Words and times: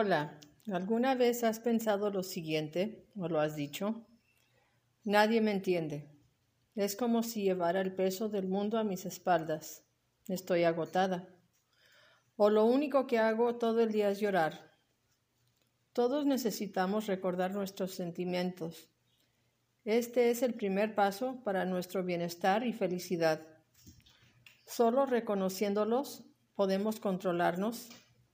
Hola, 0.00 0.38
¿alguna 0.70 1.16
vez 1.16 1.42
has 1.42 1.58
pensado 1.58 2.08
lo 2.10 2.22
siguiente 2.22 3.10
o 3.16 3.26
lo 3.26 3.40
has 3.40 3.56
dicho? 3.56 4.06
Nadie 5.02 5.40
me 5.40 5.50
entiende. 5.50 6.08
Es 6.76 6.94
como 6.94 7.24
si 7.24 7.42
llevara 7.42 7.80
el 7.80 7.92
peso 7.96 8.28
del 8.28 8.46
mundo 8.46 8.78
a 8.78 8.84
mis 8.84 9.06
espaldas. 9.06 9.82
Estoy 10.28 10.62
agotada. 10.62 11.28
O 12.36 12.48
lo 12.48 12.64
único 12.64 13.08
que 13.08 13.18
hago 13.18 13.56
todo 13.56 13.80
el 13.80 13.90
día 13.90 14.08
es 14.08 14.20
llorar. 14.20 14.70
Todos 15.92 16.26
necesitamos 16.26 17.08
recordar 17.08 17.50
nuestros 17.50 17.92
sentimientos. 17.92 18.88
Este 19.84 20.30
es 20.30 20.44
el 20.44 20.54
primer 20.54 20.94
paso 20.94 21.42
para 21.42 21.64
nuestro 21.64 22.04
bienestar 22.04 22.64
y 22.64 22.72
felicidad. 22.72 23.44
Solo 24.64 25.06
reconociéndolos 25.06 26.22
podemos 26.54 27.00
controlarnos 27.00 27.88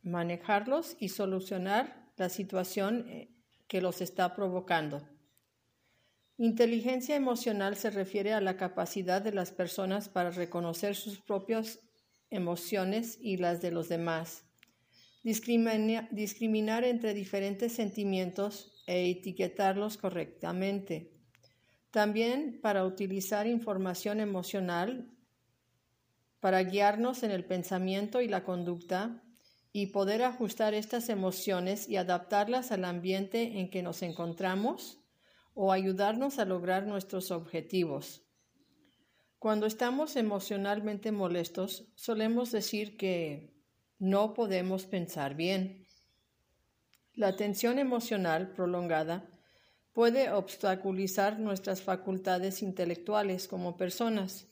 manejarlos 0.04 0.96
y 1.00 1.08
solucionar 1.08 2.10
la 2.16 2.28
situación 2.28 3.08
eh, 3.08 3.34
que 3.66 3.80
los 3.80 4.00
está 4.00 4.34
provocando. 4.34 5.08
Inteligencia 6.36 7.16
emocional 7.16 7.76
se 7.76 7.90
refiere 7.90 8.32
a 8.32 8.40
la 8.40 8.56
capacidad 8.56 9.22
de 9.22 9.32
las 9.32 9.50
personas 9.52 10.08
para 10.08 10.30
reconocer 10.30 10.94
sus 10.94 11.20
propias 11.20 11.80
emociones 12.30 13.18
y 13.20 13.36
las 13.36 13.62
de 13.62 13.70
los 13.70 13.88
demás, 13.88 14.44
discriminar 15.22 16.84
entre 16.84 17.14
diferentes 17.14 17.72
sentimientos 17.72 18.82
e 18.86 19.10
etiquetarlos 19.10 19.96
correctamente. 19.96 21.12
También 21.90 22.60
para 22.60 22.84
utilizar 22.84 23.46
información 23.46 24.20
emocional 24.20 25.14
para 26.40 26.62
guiarnos 26.62 27.22
en 27.22 27.30
el 27.30 27.46
pensamiento 27.46 28.20
y 28.20 28.28
la 28.28 28.44
conducta 28.44 29.23
y 29.76 29.88
poder 29.88 30.22
ajustar 30.22 30.72
estas 30.72 31.08
emociones 31.08 31.88
y 31.88 31.96
adaptarlas 31.96 32.70
al 32.70 32.84
ambiente 32.84 33.58
en 33.58 33.70
que 33.70 33.82
nos 33.82 34.02
encontramos 34.02 35.00
o 35.52 35.72
ayudarnos 35.72 36.38
a 36.38 36.44
lograr 36.44 36.86
nuestros 36.86 37.32
objetivos. 37.32 38.22
Cuando 39.40 39.66
estamos 39.66 40.14
emocionalmente 40.14 41.10
molestos, 41.10 41.90
solemos 41.96 42.52
decir 42.52 42.96
que 42.96 43.52
no 43.98 44.32
podemos 44.32 44.86
pensar 44.86 45.34
bien. 45.34 45.88
La 47.12 47.34
tensión 47.34 47.80
emocional 47.80 48.52
prolongada 48.52 49.28
puede 49.92 50.30
obstaculizar 50.30 51.40
nuestras 51.40 51.82
facultades 51.82 52.62
intelectuales 52.62 53.48
como 53.48 53.76
personas, 53.76 54.46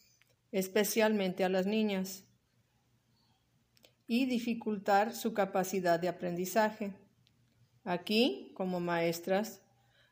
especialmente 0.51 1.45
a 1.45 1.49
las 1.49 1.67
niñas 1.67 2.25
y 4.07 4.27
dificultar 4.27 5.15
su 5.15 5.33
capacidad 5.33 5.99
de 6.01 6.09
aprendizaje. 6.09 6.93
Aquí, 7.85 8.53
como 8.55 8.81
maestras, 8.81 9.61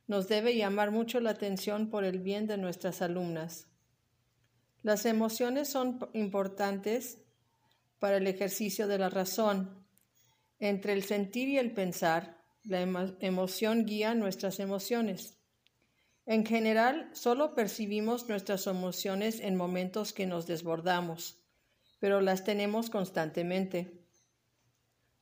nos 0.07 0.29
debe 0.29 0.57
llamar 0.57 0.91
mucho 0.91 1.21
la 1.21 1.31
atención 1.31 1.91
por 1.91 2.05
el 2.05 2.19
bien 2.19 2.47
de 2.47 2.57
nuestras 2.57 3.03
alumnas. 3.03 3.69
Las 4.83 5.07
emociones 5.07 5.69
son 5.69 5.99
importantes 6.15 7.19
para 7.99 8.17
el 8.17 8.27
ejercicio 8.27 8.89
de 8.89 8.99
la 8.99 9.09
razón. 9.09 9.87
Entre 10.59 10.93
el 10.95 11.05
sentir 11.05 11.49
y 11.49 11.59
el 11.59 11.73
pensar, 11.73 12.43
la 12.65 12.81
emoción 13.21 13.87
guía 13.87 14.15
nuestras 14.15 14.61
emociones. 14.61 15.37
En 16.27 16.45
general, 16.45 17.11
solo 17.13 17.55
percibimos 17.55 18.29
nuestras 18.29 18.67
emociones 18.67 19.41
en 19.41 19.57
momentos 19.57 20.13
que 20.13 20.27
nos 20.27 20.47
desbordamos 20.47 21.40
pero 22.01 22.21
las 22.21 22.43
tenemos 22.43 22.91
constantemente. 22.91 24.01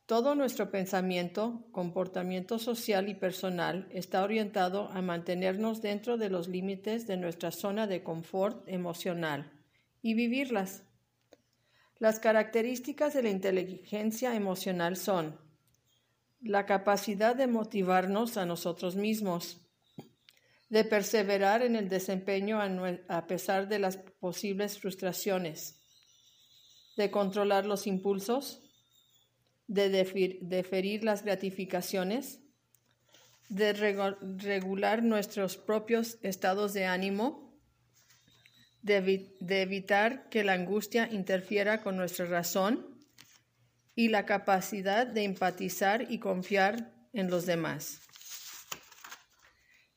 Todo 0.06 0.34
nuestro 0.34 0.70
pensamiento, 0.70 1.66
comportamiento 1.70 2.58
social 2.58 3.10
y 3.10 3.14
personal 3.14 3.86
está 3.90 4.22
orientado 4.22 4.88
a 4.92 5.02
mantenernos 5.02 5.82
dentro 5.82 6.16
de 6.16 6.30
los 6.30 6.48
límites 6.48 7.06
de 7.06 7.18
nuestra 7.18 7.50
zona 7.50 7.86
de 7.86 8.02
confort 8.02 8.66
emocional 8.66 9.52
y 10.00 10.14
vivirlas. 10.14 10.84
Las 11.98 12.20
características 12.20 13.12
de 13.12 13.22
la 13.22 13.28
inteligencia 13.28 14.34
emocional 14.34 14.96
son 14.96 15.36
la 16.40 16.64
capacidad 16.64 17.34
de 17.34 17.48
motivarnos 17.48 18.36
a 18.36 18.46
nosotros 18.46 18.96
mismos, 18.96 19.60
de 20.68 20.84
perseverar 20.84 21.62
en 21.62 21.76
el 21.76 21.88
desempeño 21.88 22.60
a, 22.60 23.26
pesar 23.26 23.68
de 23.68 23.78
las 23.78 23.96
posibles 23.96 24.78
frustraciones, 24.78 25.77
de 26.98 27.10
controlar 27.10 27.64
los 27.64 27.86
impulsos, 27.86 28.60
de 29.68 29.88
deferir 29.88 31.04
las 31.04 31.24
gratificaciones, 31.24 32.40
de 33.48 33.72
regular 33.72 35.02
nuestros 35.02 35.56
propios 35.56 36.18
estados 36.22 36.74
de 36.74 36.84
ánimo, 36.84 37.56
de, 38.82 39.30
evitar 39.62 40.28
que 40.28 40.42
la 40.42 40.54
angustia 40.54 41.08
interfiera 41.10 41.82
con 41.82 41.96
nuestra 41.96 42.26
razón 42.26 42.98
y 43.94 44.08
la 44.08 44.26
capacidad 44.26 45.06
de 45.06 45.22
empatizar 45.22 46.10
y 46.10 46.18
confiar 46.18 46.92
en 47.12 47.30
los 47.30 47.46
demás. 47.46 48.00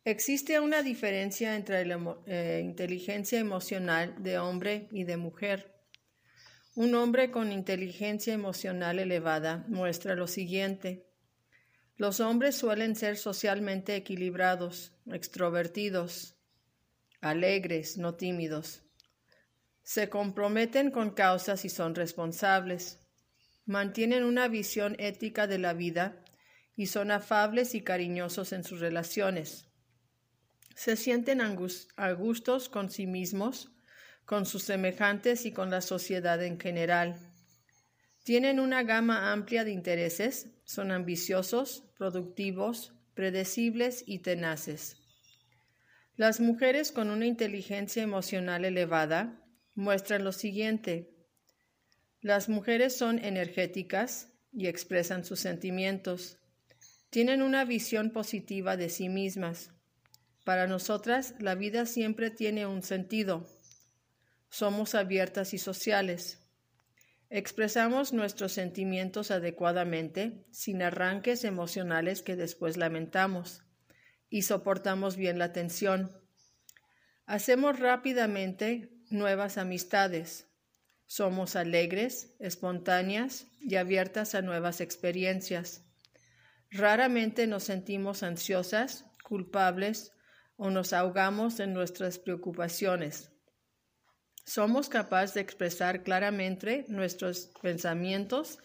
Existe 0.03 0.59
una 0.59 0.83
diferencia 0.83 1.55
entre 1.55 1.85
la 1.85 2.17
eh, 2.25 2.61
inteligencia 2.63 3.39
emocional 3.39 4.15
de 4.21 4.37
hombre 4.37 4.87
y 4.91 5.03
de 5.03 5.17
mujer. 5.17 5.80
Un 6.73 6.95
hombre 6.95 7.31
con 7.31 7.51
inteligencia 7.51 8.33
emocional 8.33 8.99
elevada 8.99 9.65
muestra 9.67 10.15
lo 10.15 10.27
siguiente. 10.27 11.05
Los 11.97 12.21
hombres 12.21 12.55
suelen 12.55 12.95
ser 12.95 13.17
socialmente 13.17 13.97
equilibrados, 13.97 14.93
extrovertidos, 15.11 16.37
alegres, 17.19 17.97
no 17.97 18.15
tímidos. 18.15 18.83
Se 19.83 20.07
comprometen 20.07 20.91
con 20.91 21.11
causas 21.11 21.65
y 21.65 21.69
son 21.69 21.93
responsables. 21.93 22.99
Mantienen 23.65 24.23
una 24.23 24.47
visión 24.47 24.95
ética 24.97 25.47
de 25.47 25.57
la 25.57 25.73
vida 25.73 26.23
y 26.77 26.87
son 26.87 27.11
afables 27.11 27.75
y 27.75 27.81
cariñosos 27.81 28.53
en 28.53 28.63
sus 28.63 28.79
relaciones. 28.79 29.67
Se 30.73 30.95
sienten 30.95 31.41
a 31.41 32.11
gustos 32.13 32.69
con 32.69 32.89
sí 32.89 33.07
mismos 33.07 33.71
con 34.31 34.45
sus 34.45 34.63
semejantes 34.63 35.45
y 35.45 35.51
con 35.51 35.69
la 35.69 35.81
sociedad 35.81 36.41
en 36.41 36.57
general. 36.57 37.17
Tienen 38.23 38.61
una 38.61 38.81
gama 38.81 39.33
amplia 39.33 39.65
de 39.65 39.71
intereses, 39.71 40.47
son 40.63 40.91
ambiciosos, 40.91 41.83
productivos, 41.97 42.93
predecibles 43.13 44.05
y 44.07 44.19
tenaces. 44.19 44.95
Las 46.15 46.39
mujeres 46.39 46.93
con 46.93 47.09
una 47.09 47.25
inteligencia 47.25 48.03
emocional 48.03 48.63
elevada 48.63 49.43
muestran 49.75 50.23
lo 50.23 50.31
siguiente. 50.31 51.13
Las 52.21 52.47
mujeres 52.47 52.95
son 52.95 53.19
energéticas 53.19 54.29
y 54.53 54.67
expresan 54.67 55.25
sus 55.25 55.41
sentimientos. 55.41 56.37
Tienen 57.09 57.41
una 57.41 57.65
visión 57.65 58.11
positiva 58.11 58.77
de 58.77 58.87
sí 58.87 59.09
mismas. 59.09 59.71
Para 60.45 60.67
nosotras, 60.67 61.35
la 61.39 61.53
vida 61.53 61.85
siempre 61.85 62.29
tiene 62.29 62.65
un 62.65 62.81
sentido 62.81 63.45
somos 64.51 64.95
abiertas 64.95 65.53
y 65.53 65.57
sociales. 65.57 66.45
Expresamos 67.29 68.11
nuestros 68.11 68.51
sentimientos 68.51 69.31
adecuadamente, 69.31 70.45
sin 70.51 70.81
arranques 70.81 71.45
emocionales 71.45 72.21
que 72.21 72.35
después 72.35 72.75
lamentamos, 72.75 73.63
y 74.29 74.41
soportamos 74.41 75.15
bien 75.15 75.39
la 75.39 75.53
tensión. 75.53 76.11
Hacemos 77.25 77.79
rápidamente 77.79 78.91
nuevas 79.09 79.57
amistades. 79.57 80.49
Somos 81.05 81.55
alegres, 81.55 82.35
espontáneas 82.39 83.47
y 83.61 83.77
abiertas 83.77 84.35
a 84.35 84.41
nuevas 84.41 84.81
experiencias. 84.81 85.85
Raramente 86.69 87.47
nos 87.47 87.63
sentimos 87.63 88.21
ansiosas, 88.21 89.05
culpables 89.23 90.11
o 90.57 90.69
nos 90.69 90.91
ahogamos 90.91 91.61
en 91.61 91.73
nuestras 91.73 92.19
preocupaciones. 92.19 93.30
Somos 94.53 94.89
capaces 94.89 95.33
de 95.35 95.39
expresar 95.39 96.03
claramente 96.03 96.83
nuestros 96.89 97.53
pensamientos 97.61 98.59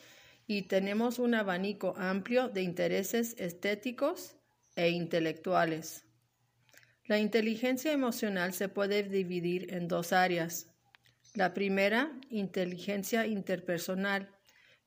y 0.48 0.62
tenemos 0.62 1.20
un 1.20 1.36
abanico 1.36 1.94
amplio 1.96 2.48
de 2.48 2.62
intereses 2.62 3.36
estéticos 3.38 4.34
e 4.74 4.90
intelectuales. 4.90 6.04
La 7.04 7.20
inteligencia 7.20 7.92
emocional 7.92 8.52
se 8.52 8.68
puede 8.68 9.04
dividir 9.04 9.72
en 9.72 9.86
dos 9.86 10.12
áreas. 10.12 10.74
La 11.34 11.54
primera, 11.54 12.10
inteligencia 12.30 13.24
interpersonal, 13.24 14.36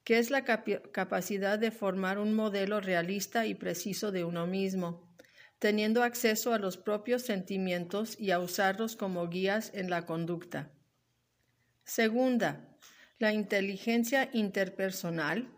que 0.03 0.19
es 0.19 0.29
la 0.29 0.43
capacidad 0.43 1.57
de 1.57 1.71
formar 1.71 2.19
un 2.19 2.33
modelo 2.33 2.81
realista 2.81 3.45
y 3.45 3.55
preciso 3.55 4.11
de 4.11 4.25
uno 4.25 4.47
mismo, 4.47 5.15
teniendo 5.59 6.03
acceso 6.03 6.53
a 6.53 6.59
los 6.59 6.75
propios 6.75 7.21
sentimientos 7.21 8.19
y 8.19 8.31
a 8.31 8.39
usarlos 8.39 8.97
como 8.97 9.29
guías 9.29 9.71
en 9.73 9.89
la 9.89 10.05
conducta. 10.05 10.73
Segunda, 11.89 12.77
la 13.17 13.33
inteligencia 13.33 14.29
interpersonal, 14.31 15.49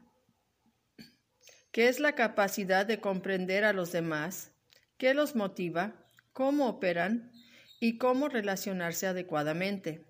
que 1.74 1.90
es 1.90 2.00
la 2.00 2.16
capacidad 2.16 2.86
de 2.86 3.02
comprender 3.02 3.66
a 3.66 3.74
los 3.74 3.92
demás, 3.92 4.54
qué 4.98 5.14
los 5.14 5.36
motiva, 5.36 5.94
cómo 6.32 6.70
operan 6.70 7.34
y 7.82 7.98
cómo 7.98 8.30
relacionarse 8.30 9.08
adecuadamente. 9.08 10.06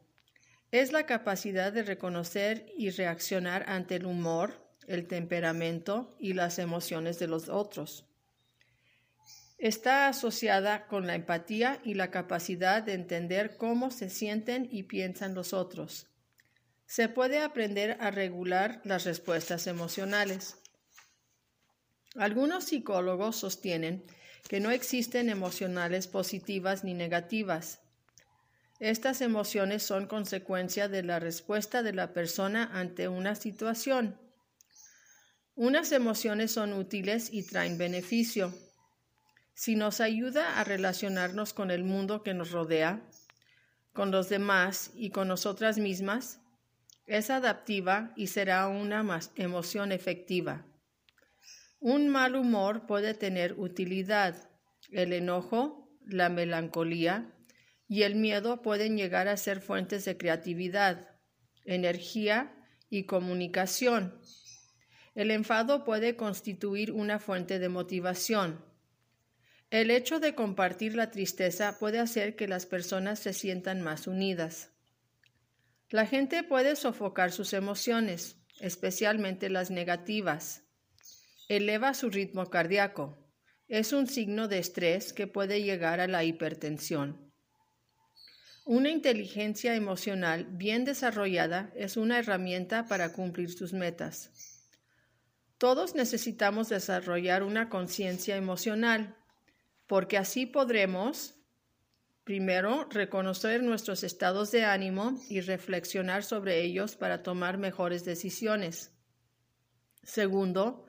Es 0.69 0.91
la 0.91 1.07
capacidad 1.07 1.73
de 1.73 1.81
reconocer 1.81 2.67
y 2.77 2.91
reaccionar 2.91 3.65
ante 3.67 3.95
el 3.95 4.05
humor, 4.05 4.53
el 4.85 5.07
temperamento 5.07 6.15
y 6.19 6.33
las 6.33 6.59
emociones 6.59 7.17
de 7.17 7.25
los 7.25 7.49
otros. 7.49 8.05
Está 9.57 10.07
asociada 10.07 10.85
con 10.85 11.07
la 11.07 11.15
empatía 11.15 11.81
y 11.83 11.95
la 11.95 12.11
capacidad 12.11 12.83
de 12.83 12.93
entender 12.93 13.57
cómo 13.57 13.89
se 13.89 14.11
sienten 14.11 14.69
y 14.71 14.83
piensan 14.83 15.33
los 15.33 15.53
otros. 15.53 16.10
Se 16.91 17.07
puede 17.07 17.39
aprender 17.39 17.95
a 18.01 18.11
regular 18.11 18.81
las 18.83 19.05
respuestas 19.05 19.65
emocionales. 19.65 20.57
Algunos 22.15 22.65
psicólogos 22.65 23.37
sostienen 23.37 24.03
que 24.49 24.59
no 24.59 24.71
existen 24.71 25.29
emocionales 25.29 26.07
positivas 26.07 26.83
ni 26.83 26.93
negativas. 26.93 27.79
Estas 28.81 29.21
emociones 29.21 29.83
son 29.83 30.05
consecuencia 30.05 30.89
de 30.89 31.01
la 31.01 31.21
respuesta 31.21 31.81
de 31.81 31.93
la 31.93 32.11
persona 32.11 32.69
ante 32.73 33.07
una 33.07 33.35
situación. 33.35 34.19
Unas 35.55 35.93
emociones 35.93 36.51
son 36.51 36.73
útiles 36.73 37.29
y 37.31 37.43
traen 37.43 37.77
beneficio. 37.77 38.53
Si 39.53 39.77
nos 39.77 40.01
ayuda 40.01 40.59
a 40.59 40.65
relacionarnos 40.65 41.53
con 41.53 41.71
el 41.71 41.85
mundo 41.85 42.21
que 42.21 42.33
nos 42.33 42.51
rodea, 42.51 43.01
con 43.93 44.11
los 44.11 44.27
demás 44.27 44.91
y 44.93 45.11
con 45.11 45.29
nosotras 45.29 45.77
mismas, 45.77 46.41
es 47.11 47.29
adaptiva 47.29 48.13
y 48.15 48.27
será 48.27 48.69
una 48.69 49.05
emoción 49.35 49.91
efectiva. 49.91 50.65
Un 51.81 52.07
mal 52.07 52.37
humor 52.37 52.87
puede 52.87 53.13
tener 53.13 53.59
utilidad. 53.59 54.49
El 54.91 55.11
enojo, 55.11 55.93
la 56.05 56.29
melancolía 56.29 57.35
y 57.89 58.03
el 58.03 58.15
miedo 58.15 58.61
pueden 58.61 58.95
llegar 58.95 59.27
a 59.27 59.35
ser 59.35 59.59
fuentes 59.59 60.05
de 60.05 60.15
creatividad, 60.15 61.19
energía 61.65 62.55
y 62.89 63.03
comunicación. 63.03 64.17
El 65.13 65.31
enfado 65.31 65.83
puede 65.83 66.15
constituir 66.15 66.93
una 66.93 67.19
fuente 67.19 67.59
de 67.59 67.67
motivación. 67.67 68.63
El 69.69 69.91
hecho 69.91 70.21
de 70.21 70.33
compartir 70.33 70.95
la 70.95 71.11
tristeza 71.11 71.77
puede 71.77 71.99
hacer 71.99 72.37
que 72.37 72.47
las 72.47 72.65
personas 72.65 73.19
se 73.19 73.33
sientan 73.33 73.81
más 73.81 74.07
unidas. 74.07 74.70
La 75.91 76.05
gente 76.05 76.43
puede 76.43 76.75
sofocar 76.75 77.31
sus 77.31 77.53
emociones, 77.53 78.37
especialmente 78.59 79.49
las 79.49 79.69
negativas 79.69 80.63
eleva 81.55 81.93
su 81.93 82.09
ritmo 82.09 82.49
cardíaco. 82.49 83.17
Es 83.67 83.91
un 83.91 84.07
signo 84.07 84.47
de 84.47 84.59
estrés 84.59 85.11
que 85.11 85.27
puede 85.27 85.61
llegar 85.61 85.99
a 85.99 86.07
la 86.07 86.23
hipertensión. 86.23 87.29
Una 88.63 88.89
inteligencia 88.89 89.75
emocional 89.75 90.45
bien 90.51 90.85
desarrollada 90.85 91.73
es 91.75 91.97
una 91.97 92.19
herramienta 92.19 92.85
para 92.85 93.11
cumplir 93.11 93.51
sus 93.51 93.73
metas. 93.73 94.31
Todos 95.57 95.93
necesitamos 95.93 96.69
desarrollar 96.69 97.43
una 97.43 97.67
conciencia 97.67 98.37
emocional, 98.37 99.17
porque 99.87 100.17
así 100.17 100.45
podremos, 100.45 101.35
primero, 102.23 102.87
reconocer 102.89 103.63
nuestros 103.63 104.03
estados 104.03 104.51
de 104.51 104.63
ánimo 104.63 105.19
y 105.29 105.41
reflexionar 105.41 106.23
sobre 106.23 106.61
ellos 106.61 106.95
para 106.95 107.23
tomar 107.23 107.57
mejores 107.57 108.05
decisiones. 108.05 108.91
Segundo, 110.03 110.85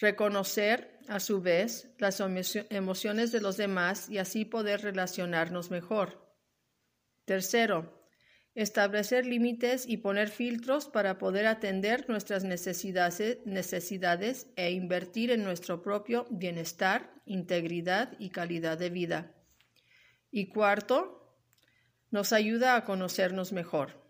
reconocer 0.00 0.98
a 1.08 1.20
su 1.20 1.40
vez 1.40 1.88
las 1.98 2.20
emociones 2.20 3.32
de 3.32 3.40
los 3.40 3.56
demás 3.56 4.08
y 4.08 4.18
así 4.18 4.44
poder 4.44 4.82
relacionarnos 4.82 5.70
mejor. 5.70 6.28
Tercero, 7.24 7.98
establecer 8.54 9.26
límites 9.26 9.86
y 9.86 9.98
poner 9.98 10.28
filtros 10.28 10.88
para 10.88 11.18
poder 11.18 11.46
atender 11.46 12.08
nuestras 12.08 12.44
necesidades, 12.44 13.38
necesidades 13.44 14.48
e 14.56 14.72
invertir 14.72 15.30
en 15.30 15.44
nuestro 15.44 15.82
propio 15.82 16.26
bienestar, 16.30 17.12
integridad 17.24 18.14
y 18.18 18.30
calidad 18.30 18.78
de 18.78 18.90
vida. 18.90 19.37
Y 20.30 20.48
cuarto, 20.48 21.36
nos 22.10 22.32
ayuda 22.32 22.76
a 22.76 22.84
conocernos 22.84 23.52
mejor. 23.52 24.02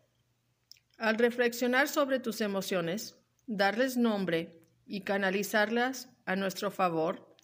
Al 0.99 1.17
reflexionar 1.17 1.89
sobre 1.89 2.19
tus 2.19 2.41
emociones, 2.41 3.17
darles 3.47 3.97
nombre 3.97 4.63
y 4.87 5.03
canalizarlas 5.03 6.11
a 6.27 6.37
nuestro 6.37 6.71
favor, 6.71 7.37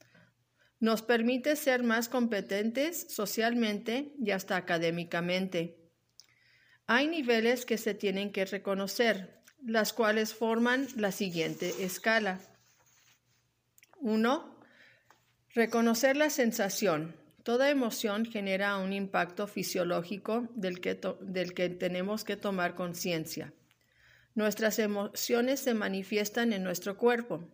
nos 0.81 1.03
permite 1.03 1.57
ser 1.57 1.83
más 1.83 2.09
competentes 2.09 3.07
socialmente 3.09 4.13
y 4.19 4.33
hasta 4.33 4.57
académicamente. 4.57 5.79
Hay 6.87 7.09
niveles 7.09 7.65
que 7.65 7.79
se 7.79 7.95
tienen 7.95 8.33
que 8.33 8.45
reconocer, 8.45 9.43
las 9.65 9.93
cuales 9.93 10.35
forman 10.35 10.87
la 10.97 11.13
siguiente 11.13 11.85
escala. 11.85 12.41
1. 14.01 14.61
Reconocer 15.55 16.17
la 16.17 16.29
sensación. 16.29 17.17
Toda 17.45 17.69
emoción 17.69 18.25
genera 18.25 18.79
un 18.79 18.95
impacto 18.95 19.47
fisiológico 19.47 20.49
del 20.55 20.81
que, 20.81 20.95
tenemos 21.69 22.25
que 22.25 22.37
tomar 22.37 22.75
conciencia. 22.75 23.53
Nuestras 24.35 24.79
emociones 24.79 25.61
se 25.61 25.75
manifiestan 25.75 26.55
en 26.55 26.65
nuestro 26.65 26.97
cuerpo. 26.97 27.47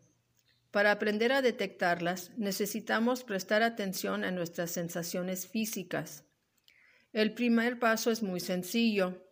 Para 0.71 0.93
aprender 0.93 1.33
a 1.33 1.43
detectarlas, 1.43 2.31
necesitamos 2.37 3.25
prestar 3.25 3.65
atención 3.65 4.23
a 4.23 4.31
nuestras 4.31 4.71
sensaciones 4.71 5.49
físicas. 5.49 6.23
El 7.13 7.35
primer 7.35 7.81
paso 7.81 8.13
es 8.13 8.23
muy 8.23 8.39
sencillo. 8.39 9.27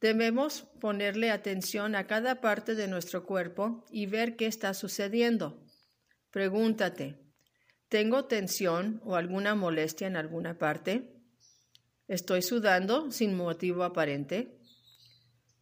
Debemos 0.00 0.62
ponerle 0.80 1.32
atención 1.32 1.96
a 1.96 2.06
cada 2.06 2.40
parte 2.40 2.76
de 2.76 2.86
nuestro 2.86 3.26
cuerpo 3.26 3.84
y 3.90 4.06
ver 4.06 4.36
qué 4.36 4.46
está 4.46 4.74
sucediendo. 4.74 5.60
Pregúntate, 6.30 7.21
¿tengo 7.92 8.24
tensión 8.24 9.02
o 9.04 9.16
alguna 9.16 9.54
molestia 9.54 10.06
en 10.06 10.16
alguna 10.16 10.56
parte? 10.56 11.12
¿Estoy 12.08 12.40
sudando 12.40 13.10
sin 13.10 13.34
motivo 13.34 13.84
aparente? 13.84 14.58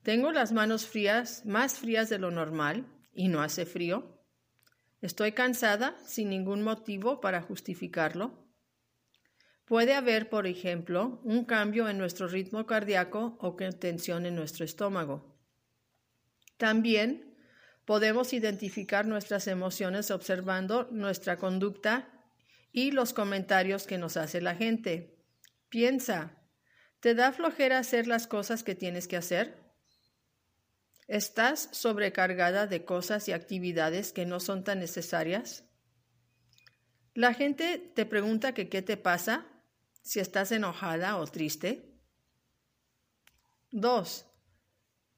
Tengo 0.04 0.30
las 0.30 0.52
manos 0.52 0.86
frías, 0.86 1.44
más 1.44 1.80
frías 1.80 2.08
de 2.08 2.20
lo 2.20 2.30
normal, 2.30 2.86
y 3.12 3.26
no 3.26 3.42
hace 3.42 3.66
frío. 3.66 4.22
Estoy 5.00 5.32
cansada 5.32 5.98
sin 6.06 6.30
ningún 6.30 6.62
motivo 6.62 7.20
para 7.20 7.42
justificarlo. 7.42 8.46
Puede 9.64 9.94
haber, 9.94 10.30
por 10.30 10.46
ejemplo, 10.46 11.20
un 11.24 11.44
cambio 11.44 11.88
en 11.88 11.98
nuestro 11.98 12.28
ritmo 12.28 12.64
cardíaco 12.64 13.38
o 13.40 13.56
tensión 13.56 14.24
en 14.24 14.36
nuestro 14.36 14.64
estómago. 14.64 15.36
También 16.58 17.36
podemos 17.86 18.32
identificar 18.32 19.04
nuestras 19.04 19.48
emociones 19.48 20.12
observando 20.12 20.86
nuestra 20.92 21.36
conducta 21.36 22.16
y 22.72 22.92
los 22.92 23.12
comentarios 23.12 23.86
que 23.86 23.98
nos 23.98 24.16
hace 24.16 24.40
la 24.40 24.54
gente. 24.54 25.16
Piensa, 25.68 26.36
¿te 27.00 27.14
da 27.14 27.32
flojera 27.32 27.78
hacer 27.78 28.06
las 28.06 28.26
cosas 28.26 28.62
que 28.62 28.74
tienes 28.74 29.08
que 29.08 29.16
hacer? 29.16 29.58
¿Estás 31.08 31.68
sobrecargada 31.72 32.66
de 32.66 32.84
cosas 32.84 33.28
y 33.28 33.32
actividades 33.32 34.12
que 34.12 34.26
no 34.26 34.38
son 34.38 34.62
tan 34.62 34.78
necesarias? 34.78 35.64
La 37.14 37.34
gente 37.34 37.78
te 37.78 38.06
pregunta 38.06 38.54
que 38.54 38.68
qué 38.68 38.82
te 38.82 38.96
pasa, 38.96 39.46
si 40.02 40.20
estás 40.20 40.52
enojada 40.52 41.16
o 41.16 41.26
triste. 41.26 41.98
2. 43.72 44.26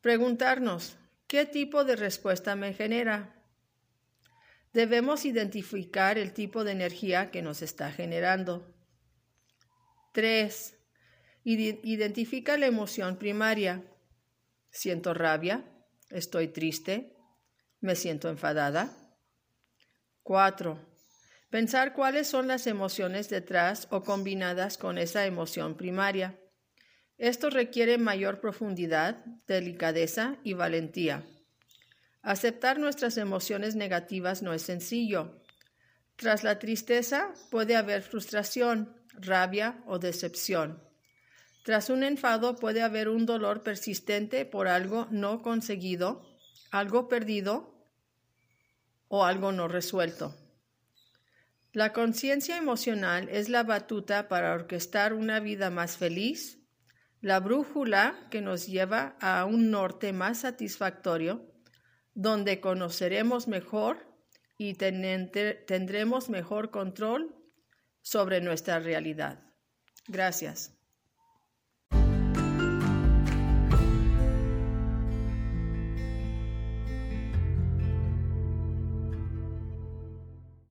Preguntarnos, 0.00 0.96
¿qué 1.26 1.44
tipo 1.44 1.84
de 1.84 1.96
respuesta 1.96 2.56
me 2.56 2.72
genera? 2.72 3.41
Debemos 4.72 5.24
identificar 5.24 6.18
el 6.18 6.32
tipo 6.32 6.64
de 6.64 6.72
energía 6.72 7.30
que 7.30 7.42
nos 7.42 7.62
está 7.62 7.92
generando. 7.92 8.74
3. 10.12 10.78
Identifica 11.44 12.56
la 12.56 12.66
emoción 12.66 13.16
primaria. 13.18 13.84
Siento 14.70 15.12
rabia, 15.12 15.64
Estoy 16.12 16.48
triste. 16.48 17.16
Me 17.80 17.96
siento 17.96 18.28
enfadada. 18.28 18.94
4. 20.22 20.78
Pensar 21.48 21.94
cuáles 21.94 22.26
son 22.26 22.48
las 22.48 22.66
emociones 22.66 23.30
detrás 23.30 23.88
o 23.90 24.02
combinadas 24.02 24.76
con 24.76 24.98
esa 24.98 25.24
emoción 25.24 25.74
primaria. 25.74 26.38
Esto 27.16 27.48
requiere 27.48 27.96
mayor 27.96 28.40
profundidad, 28.40 29.24
delicadeza 29.46 30.36
y 30.44 30.52
valentía. 30.52 31.24
Aceptar 32.22 32.78
nuestras 32.78 33.16
emociones 33.16 33.74
negativas 33.74 34.42
no 34.42 34.52
es 34.52 34.62
sencillo. 34.62 35.42
Tras 36.14 36.44
la 36.44 36.60
tristeza 36.60 37.34
puede 37.50 37.74
haber 37.74 38.02
frustración, 38.02 38.94
rabia 39.14 39.82
o 39.86 39.98
decepción. 39.98 40.80
Tras 41.64 41.90
un 41.90 42.04
enfado 42.04 42.54
puede 42.56 42.82
haber 42.82 43.08
un 43.08 43.26
dolor 43.26 43.62
persistente 43.62 44.44
por 44.44 44.68
algo 44.68 45.08
no 45.10 45.42
conseguido, 45.42 46.22
algo 46.70 47.08
perdido 47.08 47.88
o 49.08 49.24
algo 49.24 49.50
no 49.50 49.66
resuelto. 49.66 50.36
La 51.72 51.92
conciencia 51.92 52.56
emocional 52.56 53.28
es 53.30 53.48
la 53.48 53.64
batuta 53.64 54.28
para 54.28 54.54
orquestar 54.54 55.12
una 55.12 55.40
vida 55.40 55.70
más 55.70 55.96
feliz, 55.96 56.60
la 57.20 57.40
brújula 57.40 58.28
que 58.30 58.42
nos 58.42 58.66
lleva 58.66 59.16
a 59.20 59.44
un 59.44 59.70
norte 59.70 60.12
más 60.12 60.40
satisfactorio 60.40 61.51
donde 62.14 62.60
conoceremos 62.60 63.48
mejor 63.48 64.06
y 64.58 64.74
tendremos 64.74 66.28
mejor 66.28 66.70
control 66.70 67.34
sobre 68.02 68.40
nuestra 68.40 68.78
realidad. 68.78 69.38
Gracias. 70.08 70.72